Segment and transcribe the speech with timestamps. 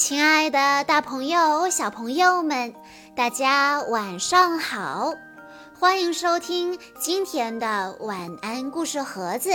[0.00, 2.74] 亲爱的，大朋友、小朋友们，
[3.14, 5.12] 大家晚上好！
[5.78, 9.50] 欢迎收听今天的晚安故事盒子，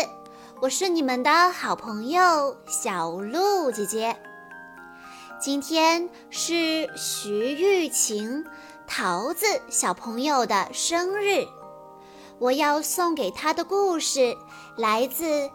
[0.62, 4.16] 我是你们的好朋友小鹿姐姐。
[5.41, 8.46] 今天是徐玉琴、
[8.86, 11.48] 桃子小朋友的生日，
[12.38, 14.38] 我要送给她的故事
[14.77, 15.25] 来自《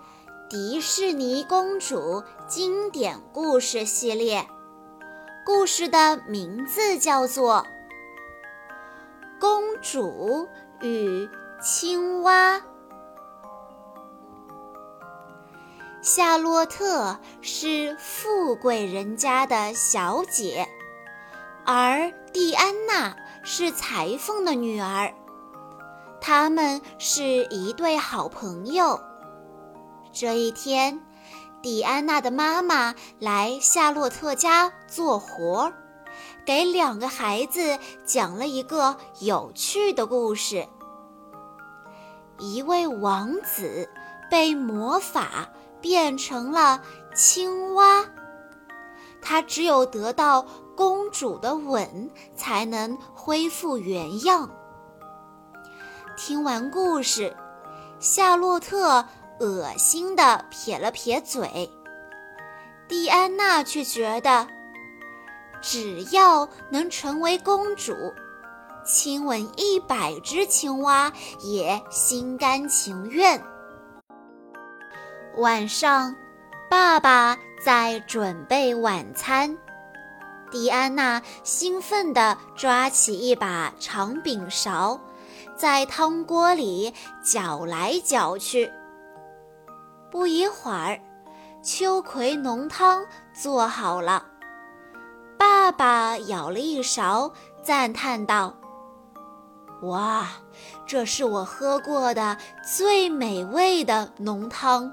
[0.51, 4.41] 迪士尼公主经典故事系列》，
[5.45, 7.67] 故事的名字叫做
[9.41, 10.49] 《公主
[10.81, 11.29] 与
[11.63, 12.59] 青蛙》。
[16.03, 20.69] 夏洛特是富贵人家的小姐，
[21.65, 25.13] 而蒂安娜是裁缝的女儿。
[26.21, 29.01] 他们是一对好朋友。
[30.13, 31.01] 这一天，
[31.63, 35.73] 蒂安娜的妈妈来夏洛特家做活儿，
[36.45, 40.67] 给两个孩子讲了一个有趣的故事：
[42.39, 43.89] 一位王子
[44.31, 45.49] 被魔法。
[45.83, 46.83] 变成了
[47.15, 48.05] 青蛙，
[49.23, 50.45] 他只有得到
[50.77, 54.51] 公主的吻，才能恢复原样。
[56.19, 57.35] 听完故事，
[57.99, 59.07] 夏洛特
[59.41, 61.71] 恶心地撇了撇嘴，
[62.87, 64.47] 蒂安娜却觉得，
[65.63, 67.95] 只要能成为公主，
[68.85, 73.43] 亲吻一百只青蛙也心甘情愿。
[75.39, 76.15] 晚上，
[76.69, 79.57] 爸爸在准备晚餐。
[80.51, 85.01] 蒂安娜兴奋地抓起一把长柄勺，
[85.57, 88.71] 在汤锅里搅来搅去。
[90.11, 91.01] 不一会儿，
[91.63, 94.27] 秋葵浓汤做好了。
[95.39, 98.55] 爸爸舀了一勺，赞叹道
[99.83, 100.29] ：“哇，
[100.85, 104.93] 这是我喝过的最美味的浓汤。”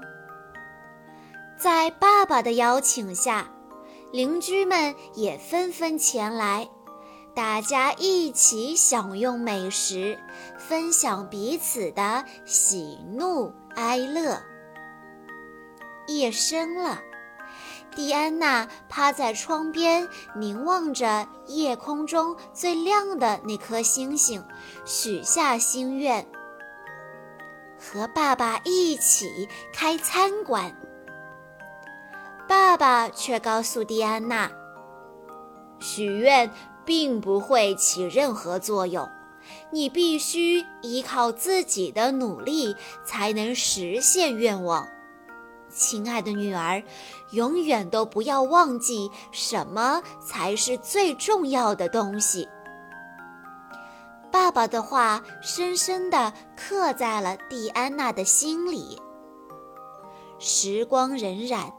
[1.58, 3.50] 在爸爸的邀请下，
[4.12, 6.68] 邻居们也纷纷前来，
[7.34, 10.16] 大家一起享用美食，
[10.56, 14.40] 分享彼此的喜怒哀乐。
[16.08, 17.00] 夜深了，
[17.94, 24.42] 蒂安娜趴在窗边，凝望着夜空中最亮的那颗星星，
[24.86, 26.26] 许下心愿：
[27.78, 30.74] 和爸爸一起开餐馆。
[32.48, 34.50] 爸爸却告诉蒂安娜
[35.78, 36.50] ：“许愿
[36.86, 39.06] 并不会起任何作用，
[39.70, 42.74] 你必须依靠自己的努力
[43.04, 44.88] 才能实现愿望。
[45.70, 46.82] 亲爱的女儿，
[47.32, 52.48] 永远都不要忘记什么才是最重要的东西。”
[54.30, 59.00] 爸爸的话深深地刻在了蒂安娜的心里。
[60.38, 61.72] 时光荏苒。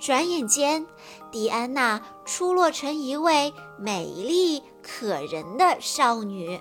[0.00, 0.86] 转眼间，
[1.32, 6.60] 蒂安娜出落成一位美丽可人的少女。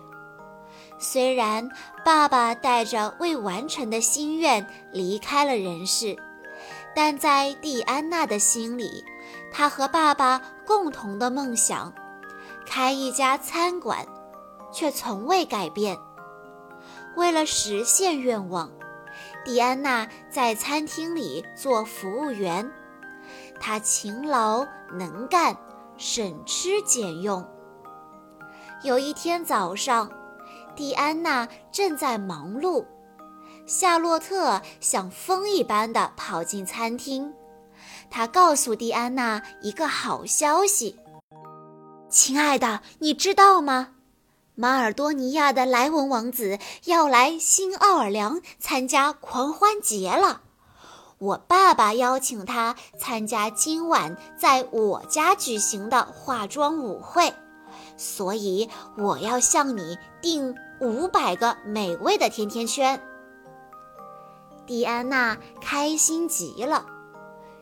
[0.97, 1.69] 虽然
[2.03, 6.17] 爸爸带着未完成的心愿离开了人世，
[6.99, 9.05] 但在蒂安娜的心里，
[9.51, 11.93] 她和爸爸共同的梦想——
[12.65, 14.03] 开一家餐馆，
[14.73, 15.95] 却从未改变。
[17.15, 18.71] 为了实现愿望，
[19.45, 22.67] 蒂安娜在餐厅里做服务员。
[23.59, 25.55] 她勤劳能干，
[25.97, 27.47] 省吃俭用。
[28.81, 30.11] 有一天早上，
[30.75, 32.83] 蒂安娜正在忙碌，
[33.67, 37.33] 夏洛特像风一般的跑进餐厅。
[38.09, 40.97] 他告诉蒂安娜一个好消息
[42.09, 43.89] ：“亲爱的，你知道吗？
[44.55, 50.41] 马尔多尼亚的莱文王子要来新奥尔良参加狂欢节了。”
[51.19, 57.33] 我爸爸邀请他参加今晚在我家举行的化妆舞会，
[57.97, 63.01] 所以我要向你订五百个美味的甜甜圈。
[64.67, 66.85] 蒂安娜开心极了，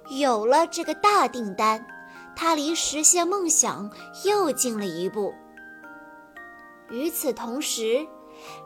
[0.10, 1.86] 有了这个大订单，
[2.36, 3.90] 她离实现梦想
[4.26, 5.34] 又近了一步。
[6.90, 8.06] 与此同时，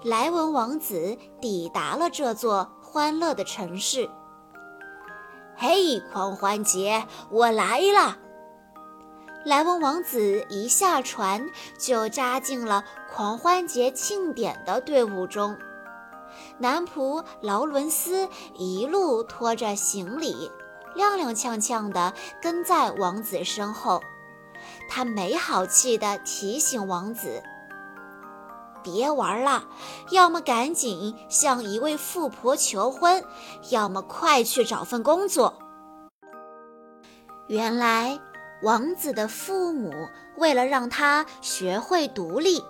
[0.03, 4.09] 莱文王子抵达了这座欢乐的城市。
[5.55, 8.17] 嘿，狂欢节，我来了！
[9.45, 12.83] 莱文王子一下船就扎进了
[13.13, 15.57] 狂欢节庆典的队伍中，
[16.57, 20.51] 男仆劳伦斯一路拖着行李，
[20.95, 24.01] 踉踉跄跄地跟在王子身后，
[24.89, 27.41] 他没好气地提醒王子
[28.83, 29.67] ：“别玩了，
[30.11, 33.23] 要么赶紧向一位富婆求婚，
[33.69, 35.53] 要么快去找份工作。”
[37.47, 38.19] 原来，
[38.61, 39.91] 王子的父母
[40.37, 42.63] 为了让他学会独立，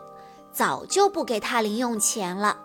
[0.51, 2.57] 早就不给他零用钱了。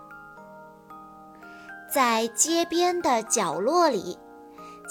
[1.95, 4.19] 在街边的角落里。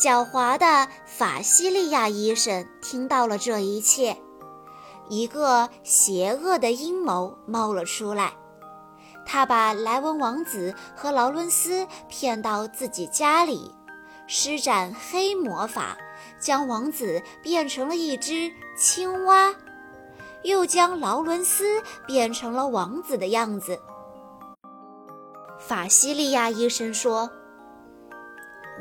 [0.00, 4.16] 狡猾的法西利亚医生听到了这一切，
[5.10, 8.32] 一个邪恶的阴谋冒了出来。
[9.26, 13.74] 他把莱文王子和劳伦斯骗到自己家里，
[14.26, 15.98] 施展黑魔法，
[16.40, 19.54] 将王子变成了一只青蛙，
[20.42, 23.78] 又将劳伦斯变成了王子的样子。
[25.66, 27.30] 法西利亚医生说。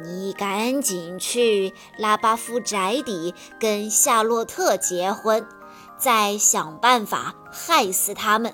[0.04, 5.46] 你赶紧去拉巴夫宅邸跟夏洛特结婚，
[6.00, 8.52] 再想办法害死他们，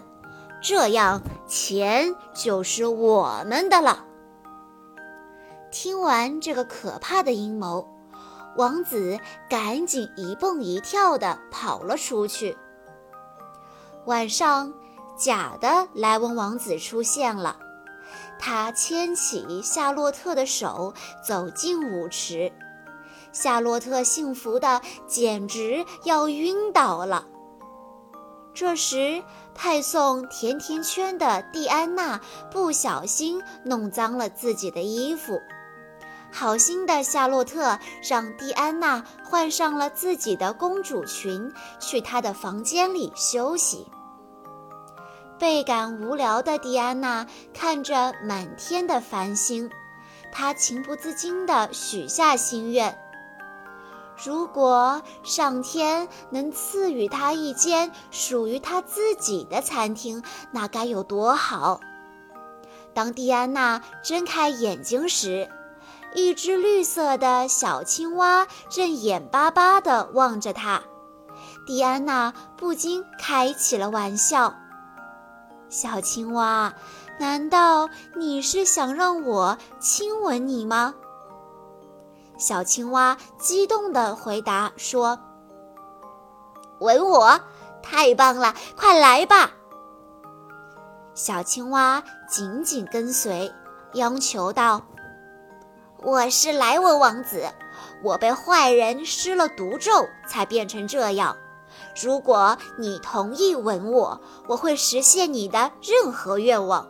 [0.61, 4.05] 这样钱就是我们的了。
[5.71, 7.87] 听完这个可怕的阴谋，
[8.57, 9.17] 王子
[9.49, 12.57] 赶紧一蹦一跳地跑了出去。
[14.05, 14.73] 晚上，
[15.17, 17.57] 假的莱文王子出现了。
[18.39, 22.51] 他牵起夏洛特的手，走进舞池。
[23.31, 27.27] 夏洛特幸福的简直要晕倒了。
[28.53, 32.19] 这时，派送甜甜圈的蒂安娜
[32.51, 35.39] 不小心弄脏了自己的衣服。
[36.31, 43.85] 好心的夏洛特让蒂安娜换上了自己的公主裙，去她的房间里休息。
[45.39, 49.71] 倍感无聊的蒂安娜看着满天的繁星，
[50.33, 52.99] 她情不自禁地许下心愿：
[54.21, 60.21] 如果上天能赐予她一间属于她自己的餐厅，
[60.51, 61.79] 那该有多好！
[62.93, 65.49] 当蒂安娜睁开眼睛时，
[66.13, 70.83] 一只绿色的小青蛙正眼巴巴地望着她。
[71.65, 74.53] 蒂安娜不禁开起了玩笑。
[75.69, 76.73] 小青蛙，
[77.19, 80.95] 难道你是想让我亲吻你吗？
[82.39, 85.19] 小青蛙激动地回答说
[86.79, 87.39] ：“吻我，
[87.83, 89.51] 太棒了，快来吧！”
[91.13, 93.53] 小青蛙紧紧跟随，
[93.93, 94.81] 央求道
[96.01, 97.43] ：“我是莱文王子，
[98.03, 101.37] 我被坏人施了毒咒，才变成这样。”
[102.01, 106.87] 如果你同意吻我，我会实现你的任何愿望。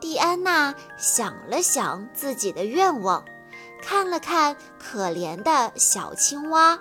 [0.00, 3.24] 蒂安娜想了想自己的愿望，
[3.82, 6.78] 看了看可怜的小青蛙，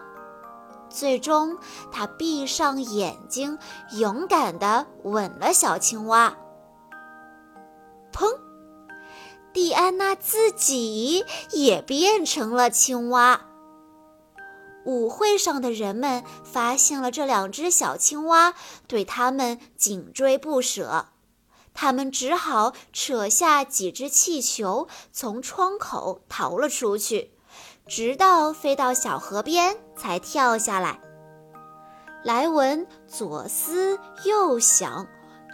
[0.89, 1.57] 最终
[1.91, 3.57] 她闭上眼睛，
[3.91, 6.35] 勇敢地吻了小青蛙。
[8.11, 8.37] 砰！
[9.53, 13.41] 蒂安娜自己也变成了青蛙。
[14.85, 18.53] 舞会上的人们发现了这两只小青蛙，
[18.87, 21.07] 对它们紧追不舍。
[21.73, 27.31] 他们只好扯下几只气球，从窗口逃了出去，
[27.87, 30.99] 直到飞到小河边才跳下来。
[32.23, 35.07] 莱文左思右想，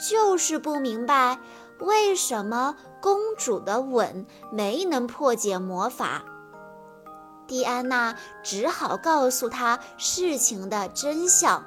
[0.09, 1.39] 就是不明白
[1.79, 6.25] 为什么公主的吻没能破解魔法。
[7.49, 11.65] 蒂安娜只好告诉他事情的真相，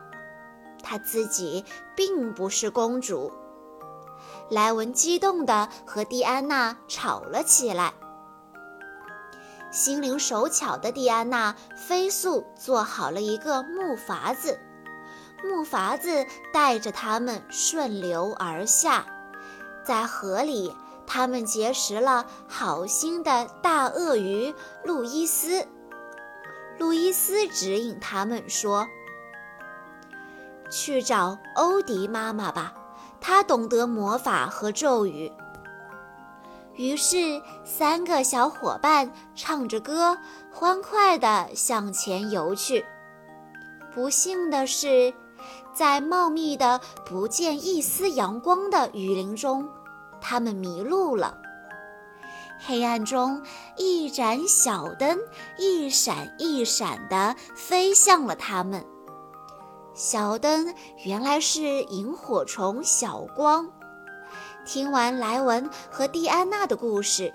[0.81, 1.65] 她自己
[1.97, 3.33] 并不是公主。
[4.49, 7.95] 莱文激动地和蒂安娜吵了起来。
[9.73, 14.61] 心灵手巧的蒂安娜飞速做好了一个木筏子，
[15.43, 19.05] 木筏子带着他们顺流而下，
[19.85, 20.73] 在河里。
[21.15, 25.69] 他们结识了好心的大鳄鱼路易斯。
[26.79, 28.89] 路易斯指引他们说
[30.73, 32.73] ：“去找欧迪妈妈吧，
[33.21, 35.31] 她懂得魔法和咒语。”
[36.77, 40.17] 于是，三个小伙伴唱着歌，
[40.51, 42.87] 欢快地向前游去。
[43.95, 45.13] 不幸的是，
[45.75, 49.69] 在茂密的、不见一丝阳光的雨林中。
[50.23, 51.37] 他们迷路了。
[52.65, 53.43] 黑暗中，
[53.77, 55.19] 一盏小灯
[55.59, 58.87] 一闪一闪地飞向了他们。
[59.95, 60.73] 小灯
[61.05, 63.69] 原来是萤火虫小光。
[64.65, 67.35] 听完莱文和蒂安娜的故事，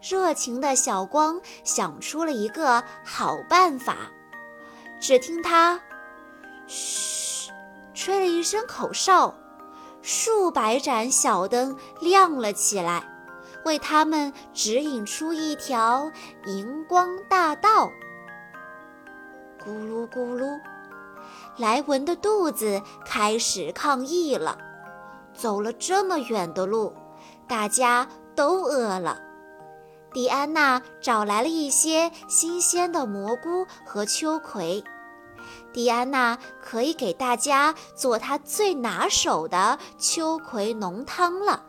[0.00, 4.10] 热情的小光想出了一个好办法。
[4.98, 5.78] 只听他
[6.66, 7.52] ：“嘘，
[7.92, 9.34] 吹了一声口哨，
[10.02, 13.02] 数百盏小灯亮了起来，
[13.64, 16.10] 为他们指引出一条
[16.44, 17.90] 荧光大道。
[19.64, 20.60] 咕噜咕噜，
[21.56, 24.58] 莱文的肚子开始抗议了。
[25.34, 26.92] 走了这么远的路，
[27.48, 29.18] 大家都饿了。
[30.12, 34.84] 蒂安娜找来了一些新鲜的蘑菇和秋葵。
[35.72, 41.64] 蒂安娜可以给大家做她最拿手的秋葵浓汤了。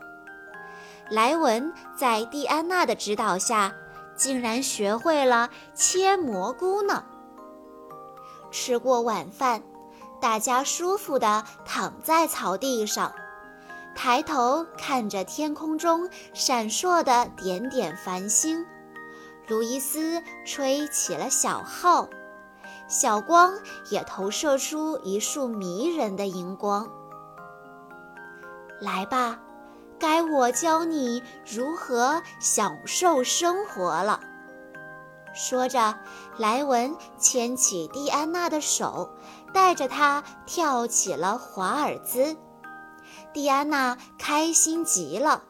[1.09, 3.73] 莱文在蒂安娜的指导下，
[4.15, 7.03] 竟然学会了切蘑菇呢。
[8.51, 9.63] 吃过晚饭，
[10.21, 13.13] 大家舒服地躺在草地上。
[13.95, 18.65] 抬头看着天空中闪烁的点点繁星，
[19.47, 22.09] 路易斯吹起了小号，
[22.87, 23.53] 小光
[23.89, 26.87] 也投射出一束迷人的荧光。
[28.79, 29.39] 来吧，
[29.97, 34.19] 该我教你如何享受生活了。
[35.33, 35.95] 说着，
[36.37, 39.09] 莱文牵起蒂安娜的手，
[39.53, 42.35] 带着她跳起了华尔兹。
[43.33, 45.41] 蒂安娜开心极了，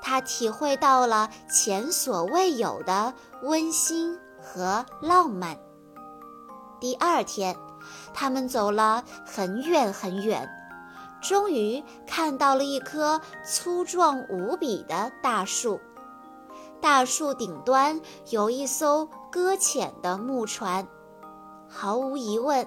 [0.00, 5.58] 她体会到了前所未有的温馨和浪漫。
[6.80, 7.56] 第二天，
[8.14, 10.48] 他们走了很远很远，
[11.20, 15.80] 终于看到了一棵粗壮无比的大树。
[16.80, 20.86] 大树顶端有一艘搁浅的木船，
[21.68, 22.66] 毫无疑问，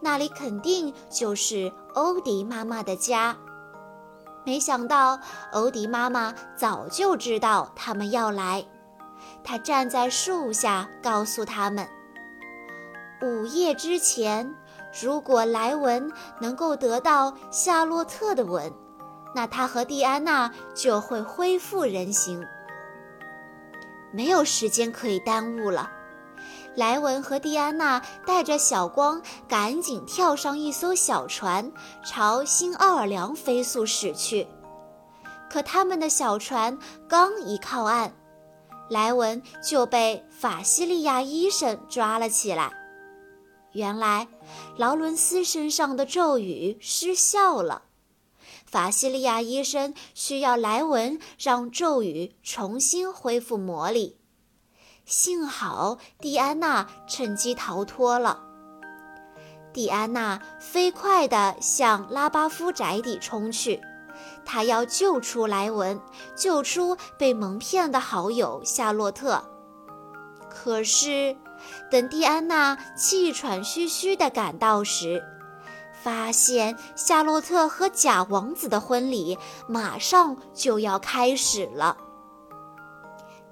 [0.00, 3.36] 那里肯定就是欧迪妈妈的家。
[4.44, 5.18] 没想到
[5.52, 8.64] 欧迪妈妈早就知道他们要来，
[9.42, 11.88] 她站在树下告诉他们：
[13.22, 14.54] 午夜之前，
[15.02, 16.10] 如果莱文
[16.40, 18.72] 能够得到夏洛特的吻，
[19.34, 22.42] 那他和蒂安娜就会恢复人形。
[24.10, 25.90] 没有时间可以耽误了。
[26.74, 31.70] 莱文和蒂安娜带着小光，赶紧跳上一艘小船，
[32.04, 34.46] 朝新奥尔良飞速驶去。
[35.50, 38.14] 可他们的小船刚一靠岸，
[38.88, 42.72] 莱文就被法西利亚医生抓了起来。
[43.72, 44.28] 原来，
[44.76, 47.82] 劳伦斯身上的咒语失效了。
[48.66, 54.18] 法西利亚医生需要莱文让咒语重新恢复魔力。
[55.04, 58.44] 幸好蒂安娜趁机逃脱了。
[59.72, 63.80] 蒂安娜飞快地向拉巴夫宅邸冲去，
[64.44, 66.00] 她要救出莱文，
[66.36, 69.44] 救出被蒙骗的好友夏洛特。
[70.48, 71.36] 可是，
[71.90, 75.24] 等蒂安娜气喘吁吁地赶到时，
[75.92, 79.36] 发现夏洛特和假王子的婚礼
[79.68, 81.96] 马上就要开始了。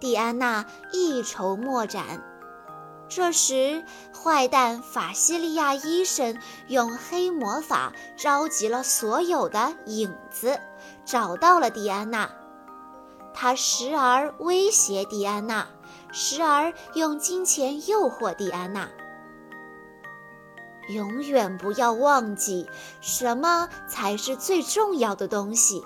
[0.00, 2.25] 蒂安娜一筹莫展。
[3.09, 10.61] 这时，坏蛋法西利亚医生用黑魔法召集了所有的影子，
[11.07, 12.30] 找到了蒂安娜。
[13.33, 15.66] 他时而威胁蒂安娜，
[16.11, 18.88] 时而用金钱诱惑蒂安娜。
[20.88, 22.67] 永远不要忘记，
[23.00, 25.85] 什么才是最重要的东西。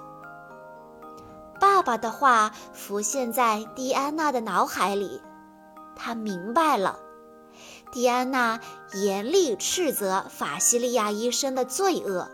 [1.59, 5.21] 爸爸的话浮现在蒂安娜的脑海里，
[5.97, 6.99] 她明白了。
[7.91, 8.61] 蒂安娜
[8.95, 12.29] 严厉斥责法西利亚医生的罪恶。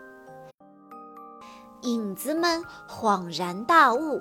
[1.81, 4.19] 影子们恍然大悟，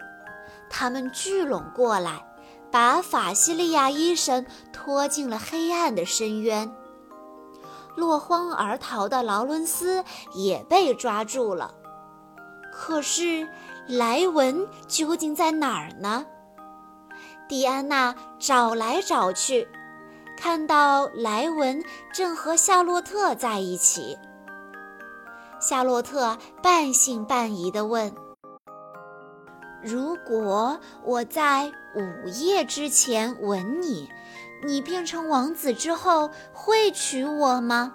[0.70, 2.24] 他们聚拢过来，
[2.70, 6.70] 把法西利亚医生拖进了黑暗的深渊。
[7.96, 11.74] 落荒而逃的劳伦斯也被抓住了，
[12.72, 13.48] 可是。
[13.90, 16.26] 莱文究竟在哪儿呢？
[17.48, 19.66] 蒂安娜找来找去，
[20.36, 21.82] 看到莱文
[22.12, 24.18] 正和夏洛特在一起。
[25.58, 28.14] 夏洛特半信半疑地问
[29.88, 34.06] ：“如果我在午夜之前吻你，
[34.66, 37.94] 你变成王子之后会娶我吗？”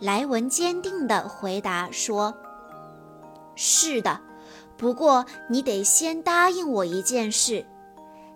[0.00, 2.34] 莱文坚定地回答说。
[3.54, 4.20] 是的，
[4.76, 7.64] 不过你得先答应我一件事，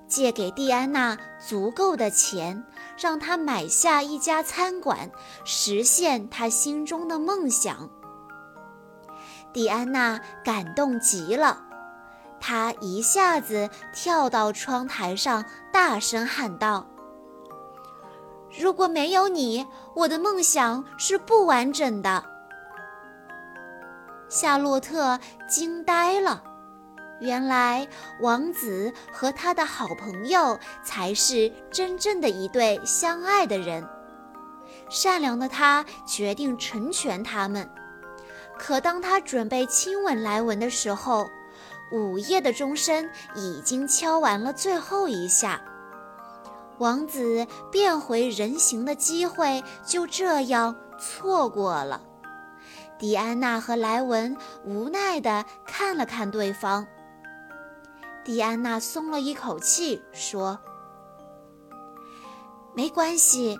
[0.06, 2.64] 借给蒂安娜足够的钱，
[2.96, 5.10] 让她买下一家餐馆，
[5.44, 7.90] 实现她心中的梦想。
[9.52, 11.62] 蒂安娜感动极了，
[12.40, 16.86] 她一下子跳到窗台上，大声喊道
[18.60, 22.24] ：“如果没有你，我的梦想是不完整的。
[24.28, 26.42] 夏洛特惊呆了，
[27.18, 27.88] 原来
[28.20, 33.88] 王子和他的好朋友才是真正的一对相爱的人。
[34.90, 37.68] 善良的他决定成全他们。
[38.58, 41.30] 可当他准备亲吻莱文的时候，
[41.92, 45.60] 午夜的钟声已经敲完了最后一下。
[46.78, 52.02] 王子变回人形的机会就这样错过了。
[52.98, 56.86] 迪安娜和莱文无奈地看了看对方。
[58.24, 60.58] 迪安娜松了一口气，说
[62.74, 63.58] ：“没关系，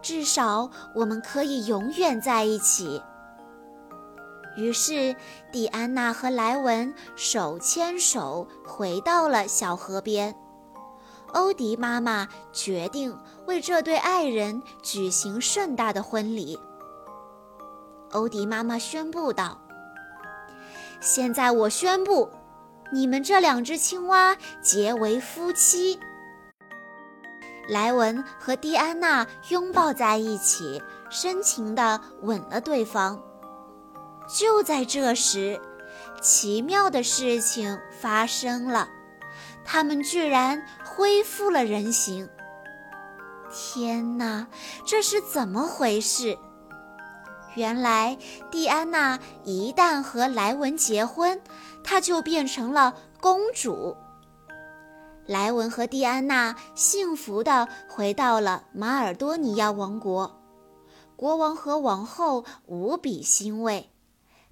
[0.00, 3.02] 至少我们可以永远在一起。”
[4.56, 5.14] 于是，
[5.52, 10.34] 蒂安娜和莱文手牵手回到了小河边。
[11.32, 13.14] 欧迪妈妈决定
[13.46, 16.58] 为这对爱人举行盛大的婚礼。
[18.12, 19.60] 欧迪妈妈宣布道
[21.00, 22.30] ：“现在我宣布，
[22.92, 26.00] 你们这两只青蛙结为夫妻。”
[27.68, 33.20] 莱文和蒂安娜拥抱在一起，深情地吻了对方。
[34.28, 35.60] 就在这时，
[36.20, 38.88] 奇妙的事情发生了，
[39.64, 42.28] 他们居然恢复了人形。
[43.52, 44.46] 天哪，
[44.84, 46.36] 这是怎么回事？
[47.54, 48.18] 原来，
[48.50, 51.40] 蒂安娜一旦和莱文结婚，
[51.82, 53.96] 她就变成了公主。
[55.24, 60.38] 莱文和蒂安娜幸福地回到了马尔多尼亚王国，
[61.16, 63.90] 国王和王后无比欣慰。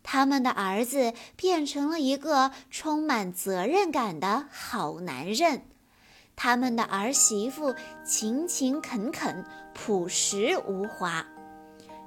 [0.07, 5.63] 他们的儿子变成了一个充满责任感的好男人，
[6.37, 11.25] 他们的儿媳妇勤勤恳恳、朴实无华。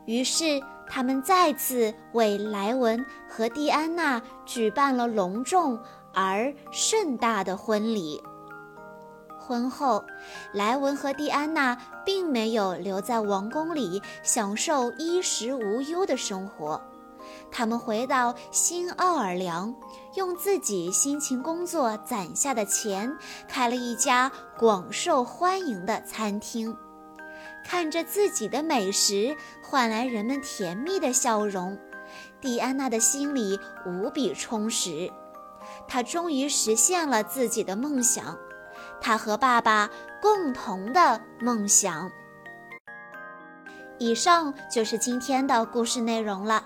[0.06, 5.78] 于是，他们再次为莱文和蒂安娜举办了隆重
[6.14, 8.22] 而盛大的婚礼。
[9.38, 10.06] 婚后，
[10.54, 16.80] 莱文和蒂安娜并没有留在王宫里享受衣食无忧的生活。
[17.52, 19.74] 他们回到新奥尔良，
[20.16, 26.76] 用自己辛勤工作攒下的钱，开了一家广受欢迎的餐厅。
[27.66, 31.78] 看着自己的美食换来人们甜蜜的笑容，
[32.40, 35.12] 蒂安娜的心里无比充实。
[35.88, 38.38] 她终于实现了自己的梦想，
[39.02, 39.90] 她和爸爸
[40.22, 42.10] 共同的梦想。
[43.98, 46.64] 以上就是今天的故事内容了。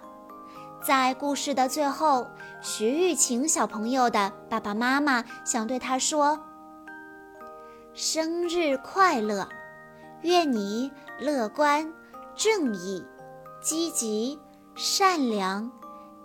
[0.82, 2.28] 在故事的最后，
[2.60, 6.40] 徐玉晴小朋友的爸爸妈妈想对他说
[7.94, 9.48] ：“生日快乐！
[10.22, 11.94] 愿你乐观、
[12.36, 13.06] 正义、
[13.62, 14.40] 积极、
[14.76, 15.72] 善良、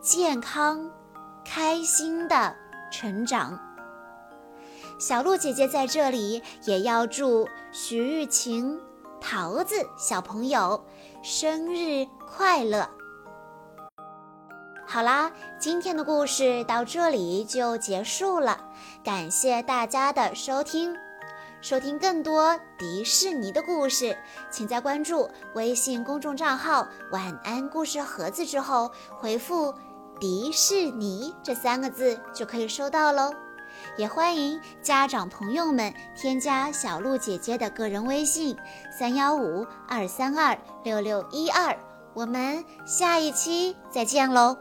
[0.01, 0.91] 健康、
[1.45, 2.57] 开心的
[2.91, 3.61] 成长。”
[4.99, 8.81] 小鹿姐姐在这里也要祝徐玉晴、
[9.21, 10.83] 桃子小朋友
[11.23, 12.89] 生日快乐！
[14.89, 18.57] 好啦，今天的故事到这里就结束了，
[19.03, 20.97] 感谢大家的收听。
[21.61, 24.17] 收听更多迪士尼的故事，
[24.49, 29.75] 请在关注微信公众账号“晚安故事盒子”之后回复
[30.21, 33.35] “迪士尼”这三个字就可以收到喽。
[33.99, 38.57] 也欢迎家长朋友们添加小鹿姐姐的个人微信：
[38.97, 41.77] 三幺五二三二六六一二。
[42.15, 44.57] 我们下一期再见喽！